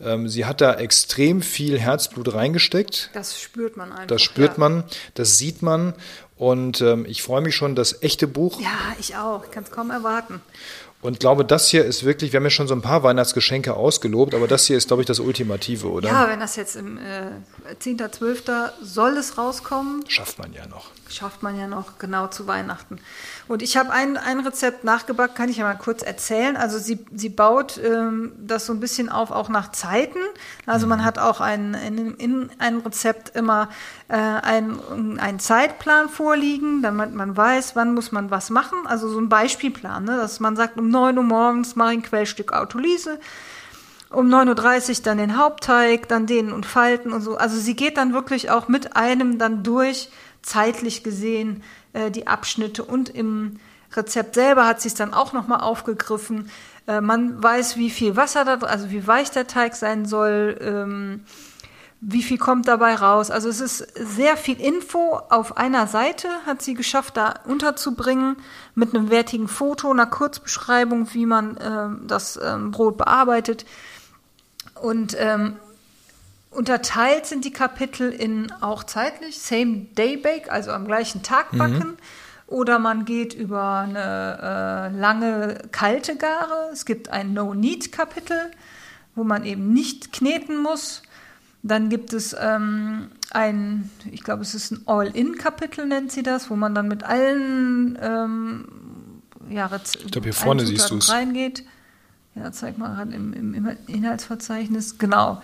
ähm, 0.00 0.28
sie 0.28 0.46
hat 0.46 0.60
da 0.60 0.74
extrem 0.74 1.42
viel 1.42 1.78
Herzblut 1.78 2.32
reingesteckt. 2.32 3.10
Das 3.12 3.38
spürt 3.40 3.76
man 3.76 3.92
einfach. 3.92 4.06
Das 4.06 4.22
spürt 4.22 4.56
man, 4.58 4.84
das 5.14 5.36
sieht 5.38 5.60
man. 5.62 5.94
Und 6.36 6.80
ähm, 6.80 7.04
ich 7.06 7.22
freue 7.22 7.42
mich 7.42 7.54
schon, 7.54 7.74
das 7.74 8.02
echte 8.02 8.26
Buch. 8.26 8.58
Ja, 8.62 8.70
ich 8.98 9.14
auch. 9.16 9.44
Ich 9.44 9.50
kann 9.50 9.64
es 9.64 9.70
kaum 9.70 9.90
erwarten. 9.90 10.40
Und 11.02 11.18
glaube, 11.18 11.46
das 11.46 11.68
hier 11.68 11.84
ist 11.84 12.04
wirklich, 12.04 12.32
wir 12.32 12.38
haben 12.38 12.44
ja 12.44 12.50
schon 12.50 12.68
so 12.68 12.74
ein 12.74 12.82
paar 12.82 13.02
Weihnachtsgeschenke 13.02 13.74
ausgelobt, 13.74 14.34
aber 14.34 14.46
das 14.46 14.66
hier 14.66 14.76
ist, 14.76 14.88
glaube 14.88 15.02
ich, 15.02 15.06
das 15.06 15.18
Ultimative, 15.18 15.88
oder? 15.90 16.08
Ja, 16.08 16.28
wenn 16.28 16.40
das 16.40 16.56
jetzt 16.56 16.76
im 16.76 16.98
äh, 16.98 17.30
10.12. 17.82 18.72
soll 18.82 19.16
es 19.16 19.38
rauskommen, 19.38 20.04
Schafft 20.08 20.38
man 20.38 20.52
ja 20.52 20.66
noch. 20.66 20.90
Schafft 21.12 21.42
man 21.42 21.58
ja 21.58 21.66
noch 21.66 21.98
genau 21.98 22.28
zu 22.28 22.46
Weihnachten. 22.46 22.98
Und 23.48 23.62
ich 23.62 23.76
habe 23.76 23.90
ein, 23.90 24.16
ein 24.16 24.40
Rezept 24.40 24.84
nachgebacken, 24.84 25.34
kann 25.34 25.48
ich 25.48 25.58
ja 25.58 25.64
mal 25.64 25.74
kurz 25.74 26.02
erzählen. 26.02 26.56
Also 26.56 26.78
sie, 26.78 27.04
sie 27.14 27.28
baut 27.28 27.78
ähm, 27.82 28.32
das 28.38 28.66
so 28.66 28.72
ein 28.72 28.80
bisschen 28.80 29.08
auf, 29.08 29.30
auch 29.30 29.48
nach 29.48 29.72
Zeiten. 29.72 30.18
Also 30.66 30.86
man 30.86 31.04
hat 31.04 31.18
auch 31.18 31.40
ein, 31.40 31.74
in, 31.74 32.14
in 32.16 32.50
einem 32.58 32.80
Rezept 32.80 33.34
immer 33.36 33.68
äh, 34.08 34.16
einen, 34.16 35.18
einen 35.18 35.40
Zeitplan 35.40 36.08
vorliegen, 36.08 36.82
damit 36.82 37.14
man 37.14 37.36
weiß, 37.36 37.76
wann 37.76 37.94
muss 37.94 38.12
man 38.12 38.30
was 38.30 38.50
machen. 38.50 38.78
Also 38.86 39.08
so 39.08 39.20
ein 39.20 39.28
Beispielplan, 39.28 40.04
ne? 40.04 40.16
dass 40.16 40.40
man 40.40 40.56
sagt, 40.56 40.78
um 40.78 40.88
9 40.88 41.18
Uhr 41.18 41.24
morgens 41.24 41.76
mache 41.76 41.92
ich 41.92 41.98
ein 41.98 42.02
Quellstück 42.02 42.52
Autolyse 42.52 43.18
um 44.10 44.26
9.30 44.26 44.98
Uhr 44.98 45.04
dann 45.04 45.18
den 45.18 45.36
Hauptteig, 45.38 46.08
dann 46.08 46.26
dehnen 46.26 46.52
und 46.52 46.66
falten 46.66 47.12
und 47.12 47.20
so. 47.20 47.36
Also 47.36 47.58
sie 47.58 47.76
geht 47.76 47.96
dann 47.96 48.12
wirklich 48.12 48.50
auch 48.50 48.68
mit 48.68 48.96
einem 48.96 49.38
dann 49.38 49.62
durch, 49.62 50.10
zeitlich 50.42 51.02
gesehen, 51.02 51.62
äh, 51.92 52.10
die 52.10 52.26
Abschnitte 52.26 52.84
und 52.84 53.08
im 53.08 53.58
Rezept 53.92 54.34
selber 54.34 54.66
hat 54.66 54.80
sie 54.80 54.88
es 54.88 54.94
dann 54.94 55.12
auch 55.12 55.32
nochmal 55.32 55.60
aufgegriffen. 55.60 56.50
Äh, 56.86 57.00
man 57.00 57.42
weiß, 57.42 57.76
wie 57.76 57.90
viel 57.90 58.16
Wasser 58.16 58.44
da, 58.44 58.54
also 58.66 58.90
wie 58.90 59.06
weich 59.06 59.30
der 59.30 59.46
Teig 59.46 59.74
sein 59.74 60.06
soll, 60.06 60.58
ähm, 60.60 61.24
wie 62.00 62.22
viel 62.22 62.38
kommt 62.38 62.66
dabei 62.66 62.94
raus. 62.94 63.30
Also 63.30 63.48
es 63.48 63.60
ist 63.60 63.78
sehr 63.94 64.36
viel 64.36 64.58
Info 64.58 65.20
auf 65.28 65.58
einer 65.58 65.86
Seite, 65.86 66.28
hat 66.46 66.62
sie 66.62 66.74
geschafft, 66.74 67.16
da 67.16 67.34
unterzubringen, 67.46 68.36
mit 68.74 68.94
einem 68.94 69.10
wertigen 69.10 69.48
Foto, 69.48 69.90
einer 69.90 70.06
Kurzbeschreibung, 70.06 71.12
wie 71.12 71.26
man 71.26 71.56
äh, 71.58 72.06
das 72.06 72.38
ähm, 72.42 72.70
Brot 72.70 72.96
bearbeitet. 72.96 73.66
Und 74.80 75.14
ähm, 75.18 75.56
unterteilt 76.50 77.26
sind 77.26 77.44
die 77.44 77.52
Kapitel 77.52 78.10
in 78.10 78.50
auch 78.60 78.84
zeitlich, 78.84 79.38
Same 79.40 79.86
Day 79.96 80.16
Bake, 80.16 80.50
also 80.50 80.72
am 80.72 80.86
gleichen 80.86 81.22
Tag 81.22 81.50
backen. 81.52 81.88
Mhm. 81.88 81.96
Oder 82.46 82.80
man 82.80 83.04
geht 83.04 83.32
über 83.32 83.78
eine 83.78 84.90
äh, 84.92 84.98
lange 84.98 85.58
kalte 85.70 86.16
Gare. 86.16 86.70
Es 86.72 86.84
gibt 86.84 87.08
ein 87.08 87.32
No-Need-Kapitel, 87.32 88.50
wo 89.14 89.22
man 89.22 89.44
eben 89.44 89.72
nicht 89.72 90.12
kneten 90.12 90.60
muss. 90.60 91.02
Dann 91.62 91.90
gibt 91.90 92.12
es 92.12 92.34
ähm, 92.40 93.12
ein, 93.30 93.88
ich 94.10 94.24
glaube, 94.24 94.42
es 94.42 94.54
ist 94.54 94.72
ein 94.72 94.82
All-In-Kapitel, 94.86 95.86
nennt 95.86 96.10
sie 96.10 96.24
das, 96.24 96.50
wo 96.50 96.56
man 96.56 96.74
dann 96.74 96.88
mit 96.88 97.04
allen 97.04 97.96
ähm, 98.02 98.64
ja, 99.48 99.66
Rez 99.66 99.94
Ich 99.94 100.10
glaube, 100.10 100.24
hier 100.24 100.34
vorne 100.34 100.66
siehst 100.66 100.90
du 100.90 100.96
es. 100.96 101.10
reingeht. 101.10 101.64
Ja, 102.34 102.50
zeig 102.50 102.78
mal 102.78 102.94
gerade 102.94 103.12
im, 103.14 103.32
im, 103.32 103.76
Inhaltsverzeichnis. 103.86 104.98
Genau. 104.98 105.42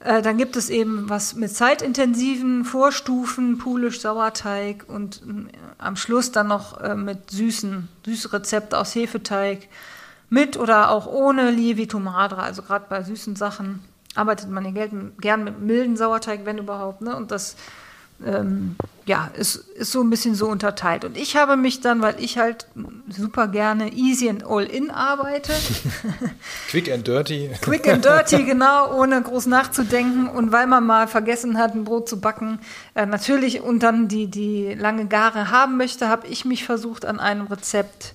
Äh, 0.00 0.22
dann 0.22 0.38
gibt 0.38 0.56
es 0.56 0.70
eben 0.70 1.08
was 1.08 1.34
mit 1.34 1.54
zeitintensiven 1.54 2.64
Vorstufen, 2.64 3.58
Pulisch, 3.58 4.00
Sauerteig 4.00 4.84
und 4.88 5.22
äh, 5.22 5.52
am 5.78 5.96
Schluss 5.96 6.32
dann 6.32 6.48
noch 6.48 6.80
äh, 6.80 6.94
mit 6.94 7.30
süßen, 7.30 7.88
süße 8.04 8.32
Rezepte 8.32 8.78
aus 8.78 8.94
Hefeteig. 8.94 9.68
Mit 10.30 10.56
oder 10.56 10.90
auch 10.90 11.06
ohne 11.06 11.50
Lievito 11.50 11.98
Madra, 11.98 12.42
also 12.42 12.62
gerade 12.62 12.86
bei 12.88 13.02
süßen 13.02 13.34
Sachen 13.36 13.80
arbeitet 14.14 14.48
man 14.48 14.64
ja 14.64 14.86
gern 15.20 15.44
mit 15.44 15.60
milden 15.60 15.96
Sauerteig, 15.96 16.44
wenn 16.44 16.58
überhaupt. 16.58 17.00
Ne? 17.00 17.14
Und 17.16 17.30
das 17.30 17.56
ähm, 18.24 18.76
ja, 19.06 19.30
ist, 19.36 19.56
ist 19.56 19.92
so 19.92 20.02
ein 20.02 20.10
bisschen 20.10 20.34
so 20.34 20.46
unterteilt. 20.46 21.04
Und 21.04 21.16
ich 21.16 21.36
habe 21.36 21.56
mich 21.56 21.80
dann, 21.80 22.02
weil 22.02 22.16
ich 22.18 22.38
halt 22.38 22.66
super 23.08 23.48
gerne 23.48 23.92
easy 23.92 24.28
and 24.28 24.46
all 24.46 24.62
in 24.62 24.90
arbeite. 24.90 25.52
Quick 26.70 26.92
and 26.92 27.06
dirty. 27.06 27.50
Quick 27.60 27.88
and 27.88 28.04
dirty, 28.04 28.44
genau, 28.44 28.94
ohne 28.94 29.20
groß 29.20 29.46
nachzudenken. 29.46 30.28
Und 30.28 30.52
weil 30.52 30.66
man 30.66 30.86
mal 30.86 31.08
vergessen 31.08 31.58
hat, 31.58 31.74
ein 31.74 31.84
Brot 31.84 32.08
zu 32.08 32.20
backen, 32.20 32.60
äh, 32.94 33.06
natürlich 33.06 33.62
und 33.62 33.82
dann 33.82 34.06
die, 34.06 34.28
die 34.28 34.74
lange 34.74 35.06
Gare 35.06 35.50
haben 35.50 35.76
möchte, 35.76 36.08
habe 36.08 36.28
ich 36.28 36.44
mich 36.44 36.64
versucht 36.64 37.04
an 37.04 37.18
einem 37.18 37.46
Rezept 37.46 38.14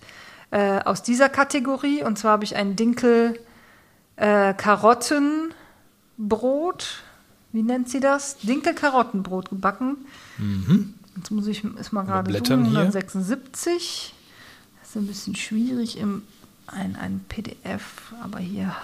äh, 0.52 0.80
aus 0.86 1.04
dieser 1.04 1.30
Kategorie. 1.30 2.04
Und 2.04 2.18
zwar 2.18 2.34
habe 2.34 2.46
ich 2.46 2.56
ein 2.56 2.76
Dinkel 2.76 3.40
äh, 4.16 4.54
Karottenbrot 4.54 7.04
wie 7.56 7.64
nennt 7.64 7.88
sie 7.90 8.02
das? 8.02 8.38
Dinkel-Karottenbrot 8.40 9.50
gebacken. 9.50 9.98
Mhm. 10.38 10.94
Jetzt 11.16 11.32
muss 11.32 11.48
ich 11.48 11.64
ist 11.64 11.94
mal 11.94 12.04
gerade 12.04 12.30
suchen, 12.38 12.66
176. 12.66 14.14
Das 14.82 14.90
ist 14.90 14.96
ein 14.98 15.08
bisschen 15.08 15.36
schwierig 15.38 15.98
im 15.98 16.24
ein, 16.68 16.98
ein 16.98 17.22
PDF, 17.30 18.14
aber 18.22 18.40
hier 18.40 18.76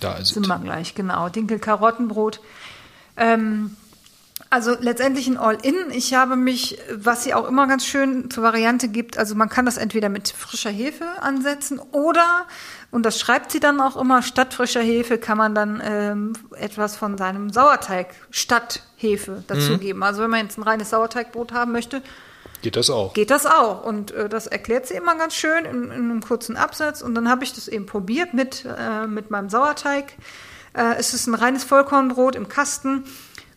da 0.00 0.24
sind 0.24 0.48
wir 0.48 0.58
gleich, 0.58 0.96
genau. 0.96 1.28
Dinkel-Karottenbrot. 1.28 2.40
Ähm, 3.16 3.76
also 4.56 4.74
letztendlich 4.80 5.26
ein 5.26 5.36
All-In. 5.36 5.90
Ich 5.90 6.14
habe 6.14 6.34
mich, 6.34 6.78
was 6.90 7.24
sie 7.24 7.34
auch 7.34 7.46
immer 7.46 7.66
ganz 7.66 7.84
schön 7.84 8.30
zur 8.30 8.42
Variante 8.42 8.88
gibt, 8.88 9.18
also 9.18 9.34
man 9.34 9.50
kann 9.50 9.66
das 9.66 9.76
entweder 9.76 10.08
mit 10.08 10.30
frischer 10.30 10.70
Hefe 10.70 11.04
ansetzen 11.20 11.78
oder, 11.92 12.46
und 12.90 13.04
das 13.04 13.20
schreibt 13.20 13.52
sie 13.52 13.60
dann 13.60 13.82
auch 13.82 13.98
immer, 13.98 14.22
statt 14.22 14.54
frischer 14.54 14.80
Hefe 14.80 15.18
kann 15.18 15.36
man 15.36 15.54
dann 15.54 15.82
ähm, 15.84 16.32
etwas 16.52 16.96
von 16.96 17.18
seinem 17.18 17.50
Sauerteig 17.50 18.14
statt 18.30 18.82
Hefe 18.96 19.44
dazugeben. 19.46 19.98
Mhm. 19.98 20.02
Also 20.04 20.22
wenn 20.22 20.30
man 20.30 20.46
jetzt 20.46 20.56
ein 20.56 20.62
reines 20.62 20.88
Sauerteigbrot 20.88 21.52
haben 21.52 21.72
möchte, 21.72 22.00
Geht 22.62 22.76
das 22.76 22.88
auch? 22.88 23.12
Geht 23.12 23.30
das 23.30 23.44
auch. 23.44 23.84
Und 23.84 24.12
äh, 24.12 24.30
das 24.30 24.46
erklärt 24.46 24.86
sie 24.86 24.94
immer 24.94 25.14
ganz 25.16 25.34
schön 25.34 25.66
in, 25.66 25.84
in, 25.84 25.92
einem 25.92 26.22
kurzen 26.22 26.56
Absatz. 26.56 27.02
Und 27.02 27.14
dann 27.14 27.28
habe 27.28 27.44
ich 27.44 27.52
das 27.52 27.68
eben 27.68 27.84
probiert 27.84 28.32
mit, 28.32 28.64
äh, 28.64 29.06
mit 29.06 29.30
meinem 29.30 29.50
Sauerteig. 29.50 30.14
Äh, 30.72 30.94
es 30.96 31.12
ist 31.12 31.26
ein 31.26 31.34
reines 31.34 31.64
Vollkornbrot 31.64 32.34
im 32.34 32.48
Kasten 32.48 33.04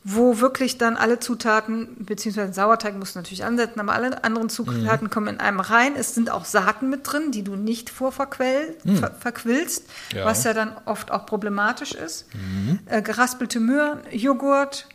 wo 0.03 0.39
wirklich 0.39 0.77
dann 0.77 0.95
alle 0.95 1.19
Zutaten, 1.19 1.89
beziehungsweise 1.99 2.53
Sauerteig 2.53 2.97
musst 2.97 3.15
du 3.15 3.19
natürlich 3.19 3.43
ansetzen, 3.43 3.81
aber 3.81 3.93
alle 3.93 4.23
anderen 4.23 4.49
Zutaten 4.49 5.07
mhm. 5.07 5.09
kommen 5.09 5.27
in 5.27 5.39
einem 5.39 5.59
rein. 5.59 5.95
Es 5.97 6.15
sind 6.15 6.29
auch 6.29 6.45
Saaten 6.45 6.89
mit 6.89 7.01
drin, 7.03 7.31
die 7.31 7.43
du 7.43 7.55
nicht 7.55 7.89
vorverquellst, 7.89 8.85
mhm. 8.85 8.97
ver 8.97 9.11
verquillst, 9.11 9.85
ja. 10.13 10.25
was 10.25 10.45
ja 10.45 10.53
dann 10.53 10.71
oft 10.85 11.11
auch 11.11 11.25
problematisch 11.25 11.93
ist. 11.93 12.33
Mhm. 12.33 12.79
Äh, 12.85 13.01
geraspelte 13.01 13.59
Möhren, 13.59 13.99
Joghurt 14.11 14.87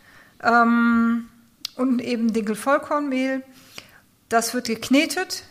ähm, 0.43 1.29
und 1.77 2.01
eben 2.01 2.33
Dinkel-Vollkornmehl. 2.33 3.43
Das 4.31 4.55
wird 4.55 4.69
geknetet, 4.69 5.45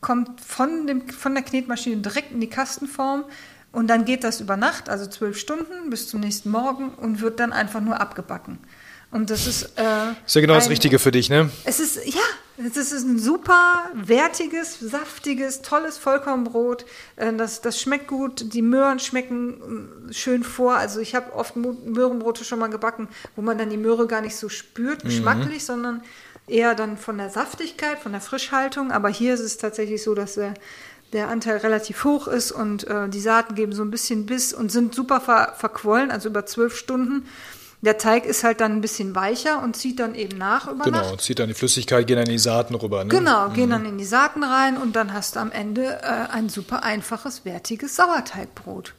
kommt 0.00 0.40
von, 0.40 0.88
dem, 0.88 1.08
von 1.08 1.34
der 1.34 1.44
Knetmaschine 1.44 1.98
direkt 1.98 2.32
in 2.32 2.40
die 2.40 2.50
Kastenform. 2.50 3.24
Und 3.70 3.88
dann 3.88 4.04
geht 4.04 4.24
das 4.24 4.40
über 4.40 4.56
Nacht, 4.56 4.88
also 4.88 5.06
zwölf 5.06 5.38
Stunden 5.38 5.90
bis 5.90 6.08
zum 6.08 6.20
nächsten 6.20 6.50
Morgen 6.50 6.90
und 6.90 7.20
wird 7.20 7.38
dann 7.38 7.52
einfach 7.52 7.80
nur 7.80 8.00
abgebacken. 8.00 8.58
Und 9.16 9.30
das 9.30 9.46
ist. 9.46 9.62
Äh, 9.76 10.12
ist 10.26 10.34
ja 10.34 10.40
genau 10.42 10.52
ein, 10.52 10.60
das 10.60 10.68
Richtige 10.68 10.98
für 10.98 11.10
dich, 11.10 11.30
ne? 11.30 11.48
Es 11.64 11.80
ist, 11.80 12.04
ja, 12.04 12.20
es 12.58 12.76
ist 12.76 12.92
ein 12.92 13.18
super 13.18 13.90
wertiges, 13.94 14.78
saftiges, 14.78 15.62
tolles 15.62 15.96
Vollkornbrot. 15.96 16.84
Äh, 17.16 17.32
das, 17.32 17.62
das 17.62 17.80
schmeckt 17.80 18.08
gut. 18.08 18.52
Die 18.52 18.60
Möhren 18.60 18.98
schmecken 18.98 20.08
äh, 20.10 20.12
schön 20.12 20.44
vor. 20.44 20.76
Also, 20.76 21.00
ich 21.00 21.14
habe 21.14 21.32
oft 21.32 21.56
Möhrenbrote 21.56 22.44
schon 22.44 22.58
mal 22.58 22.68
gebacken, 22.68 23.08
wo 23.36 23.42
man 23.42 23.56
dann 23.56 23.70
die 23.70 23.78
Möhre 23.78 24.06
gar 24.06 24.20
nicht 24.20 24.36
so 24.36 24.50
spürt, 24.50 25.02
mhm. 25.02 25.08
geschmacklich, 25.08 25.62
mhm. 25.62 25.66
sondern 25.66 26.02
eher 26.46 26.74
dann 26.74 26.98
von 26.98 27.16
der 27.16 27.30
Saftigkeit, 27.30 27.98
von 27.98 28.12
der 28.12 28.20
Frischhaltung. 28.20 28.92
Aber 28.92 29.08
hier 29.08 29.32
ist 29.32 29.40
es 29.40 29.56
tatsächlich 29.56 30.02
so, 30.02 30.14
dass 30.14 30.34
der, 30.34 30.52
der 31.14 31.28
Anteil 31.28 31.56
relativ 31.56 32.04
hoch 32.04 32.28
ist 32.28 32.52
und 32.52 32.86
äh, 32.86 33.08
die 33.08 33.20
Saaten 33.20 33.54
geben 33.54 33.72
so 33.72 33.82
ein 33.82 33.90
bisschen 33.90 34.26
Biss 34.26 34.52
und 34.52 34.70
sind 34.70 34.94
super 34.94 35.22
ver 35.22 35.54
verquollen, 35.56 36.10
also 36.10 36.28
über 36.28 36.44
zwölf 36.44 36.76
Stunden. 36.76 37.26
Der 37.82 37.98
Teig 37.98 38.24
ist 38.24 38.42
halt 38.42 38.60
dann 38.60 38.72
ein 38.72 38.80
bisschen 38.80 39.14
weicher 39.14 39.62
und 39.62 39.76
zieht 39.76 40.00
dann 40.00 40.14
eben 40.14 40.38
nach 40.38 40.66
über 40.66 40.84
Genau, 40.84 40.98
Nacht. 40.98 41.20
zieht 41.20 41.38
dann 41.38 41.48
die 41.48 41.54
Flüssigkeit, 41.54 42.06
geht 42.06 42.16
dann 42.16 42.24
in 42.24 42.32
die 42.32 42.38
Saaten 42.38 42.74
rüber. 42.74 43.04
Ne? 43.04 43.10
Genau, 43.10 43.48
mhm. 43.48 43.54
gehen 43.54 43.70
dann 43.70 43.84
in 43.84 43.98
die 43.98 44.04
Saaten 44.04 44.42
rein 44.42 44.76
und 44.76 44.96
dann 44.96 45.12
hast 45.12 45.36
du 45.36 45.40
am 45.40 45.52
Ende 45.52 46.00
äh, 46.02 46.32
ein 46.32 46.48
super 46.48 46.82
einfaches, 46.84 47.44
wertiges 47.44 47.96
Sauerteigbrot. 47.96 48.94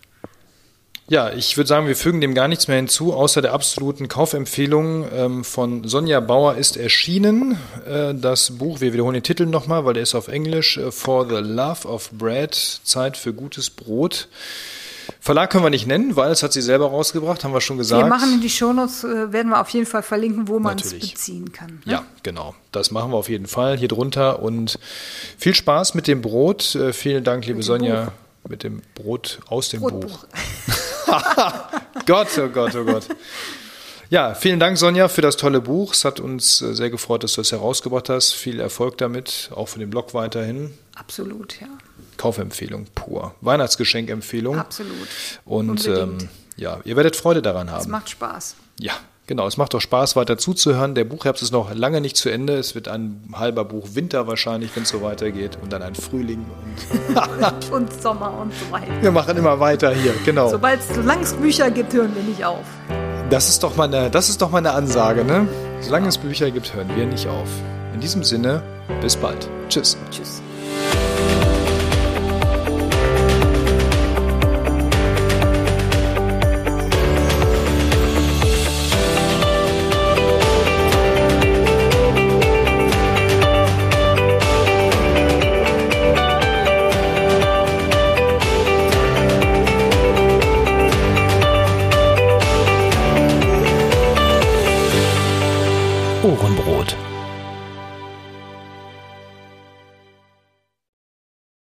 Ja, 1.09 1.31
ich 1.31 1.55
würde 1.55 1.69
sagen, 1.69 1.87
wir 1.87 1.95
fügen 1.95 2.19
dem 2.19 2.33
gar 2.33 2.49
nichts 2.49 2.67
mehr 2.67 2.75
hinzu, 2.75 3.13
außer 3.13 3.41
der 3.41 3.53
absoluten 3.53 4.09
Kaufempfehlung 4.09 5.05
ähm, 5.13 5.43
von 5.45 5.87
Sonja 5.87 6.19
Bauer 6.19 6.55
ist 6.55 6.75
erschienen. 6.75 7.57
Äh, 7.87 8.13
das 8.13 8.57
Buch, 8.57 8.81
wir 8.81 8.91
wiederholen 8.91 9.13
den 9.13 9.23
Titel 9.23 9.45
nochmal, 9.45 9.85
weil 9.85 9.93
der 9.93 10.03
ist 10.03 10.15
auf 10.15 10.27
Englisch, 10.27 10.77
äh, 10.77 10.91
For 10.91 11.25
the 11.25 11.35
Love 11.35 11.87
of 11.87 12.11
Bread, 12.11 12.53
Zeit 12.53 13.15
für 13.15 13.31
gutes 13.31 13.69
Brot. 13.69 14.27
Verlag 15.27 15.49
können 15.49 15.65
wir 15.65 15.69
nicht 15.69 15.87
nennen, 15.87 16.15
weil 16.15 16.31
es 16.31 16.41
hat 16.41 16.53
sie 16.53 16.61
selber 16.61 16.85
rausgebracht, 16.85 17.43
haben 17.43 17.53
wir 17.53 17.59
schon 17.59 17.77
gesagt. 17.77 18.01
Wir 18.01 18.07
machen 18.07 18.35
in 18.35 18.39
die 18.39 18.49
Shownotes, 18.49 19.03
äh, 19.03 19.33
werden 19.33 19.49
wir 19.49 19.59
auf 19.59 19.67
jeden 19.71 19.85
Fall 19.85 20.01
verlinken, 20.01 20.47
wo 20.47 20.57
man 20.57 20.79
es 20.79 20.97
beziehen 20.97 21.51
kann. 21.51 21.81
Ne? 21.83 21.91
Ja, 21.91 22.05
genau. 22.23 22.55
Das 22.71 22.91
machen 22.91 23.11
wir 23.11 23.17
auf 23.17 23.27
jeden 23.27 23.45
Fall 23.45 23.77
hier 23.77 23.89
drunter. 23.89 24.41
Und 24.41 24.79
viel 25.37 25.53
Spaß 25.53 25.95
mit 25.95 26.07
dem 26.07 26.21
Brot. 26.21 26.75
Äh, 26.75 26.93
vielen 26.93 27.25
Dank, 27.25 27.45
liebe 27.45 27.61
Sonja, 27.61 28.05
Buch. 28.05 28.51
mit 28.51 28.63
dem 28.63 28.81
Brot 28.95 29.39
aus 29.49 29.67
dem 29.67 29.81
Brotbuch. 29.81 30.23
Buch. 30.23 30.25
Gott, 32.05 32.29
oh 32.37 32.47
Gott, 32.47 32.75
oh 32.77 32.85
Gott. 32.85 33.07
Ja, 34.09 34.33
vielen 34.33 34.61
Dank, 34.61 34.77
Sonja, 34.77 35.09
für 35.09 35.21
das 35.21 35.35
tolle 35.35 35.59
Buch. 35.59 35.91
Es 35.91 36.05
hat 36.05 36.21
uns 36.21 36.61
äh, 36.61 36.73
sehr 36.73 36.89
gefreut, 36.89 37.25
dass 37.25 37.33
du 37.33 37.41
es 37.41 37.51
herausgebracht 37.51 38.07
hast. 38.07 38.31
Viel 38.31 38.61
Erfolg 38.61 38.97
damit, 38.97 39.49
auch 39.53 39.67
für 39.67 39.79
den 39.79 39.89
Blog 39.89 40.13
weiterhin. 40.13 40.73
Absolut, 40.95 41.59
ja. 41.59 41.67
Kaufempfehlung 42.17 42.85
pur. 42.95 43.35
Weihnachtsgeschenkempfehlung. 43.41 44.57
Absolut. 44.57 45.07
Und 45.45 45.87
ähm, 45.87 46.17
ja, 46.55 46.79
ihr 46.83 46.95
werdet 46.95 47.15
Freude 47.15 47.41
daran 47.41 47.71
haben. 47.71 47.81
Es 47.81 47.87
macht 47.87 48.09
Spaß. 48.09 48.55
Ja, 48.79 48.93
Genau, 49.27 49.45
es 49.45 49.57
macht 49.57 49.73
doch 49.73 49.81
Spaß, 49.81 50.15
weiter 50.15 50.37
zuzuhören. 50.37 50.95
Der 50.95 51.03
Buchherbst 51.03 51.43
ist 51.43 51.51
noch 51.51 51.73
lange 51.75 51.99
nicht 51.99 52.15
zu 52.15 52.29
Ende. 52.29 52.55
Es 52.55 52.75
wird 52.75 52.87
ein 52.87 53.25
halber 53.33 53.65
Buch 53.65 53.89
Winter 53.91 54.25
wahrscheinlich, 54.25 54.73
wenn 54.73 54.83
es 54.83 54.89
so 54.89 55.01
weitergeht. 55.01 55.57
Und 55.61 55.73
dann 55.73 55.83
ein 55.83 55.95
Frühling 55.95 56.45
und, 57.09 57.71
und 57.71 58.01
Sommer 58.01 58.39
und 58.39 58.53
so 58.53 58.71
weiter. 58.71 58.87
Wir 59.01 59.11
machen 59.11 59.35
immer 59.35 59.59
weiter 59.59 59.93
hier, 59.93 60.13
genau. 60.23 60.47
Sobald 60.49 60.79
es 60.79 60.95
langs 60.95 61.33
Bücher 61.33 61.69
gibt, 61.69 61.93
hören 61.93 62.15
wir 62.15 62.23
nicht 62.23 62.45
auf. 62.45 62.63
Das 63.29 63.49
ist 63.49 63.63
doch 63.63 63.75
meine, 63.75 64.09
das 64.09 64.29
ist 64.29 64.41
doch 64.41 64.49
meine 64.49 64.71
Ansage, 64.71 65.25
ne? 65.25 65.45
Solange 65.81 66.07
es 66.07 66.17
Bücher 66.17 66.49
gibt, 66.49 66.73
hören 66.73 66.89
wir 66.95 67.05
nicht 67.05 67.27
auf. 67.27 67.49
In 67.93 67.99
diesem 67.99 68.23
Sinne, 68.23 68.63
bis 69.01 69.17
bald. 69.17 69.49
Tschüss. 69.67 69.97
Tschüss. 70.09 70.41